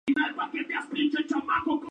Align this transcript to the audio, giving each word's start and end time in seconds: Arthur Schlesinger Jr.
Arthur 0.39 0.65
Schlesinger 0.65 1.23
Jr. 1.27 1.79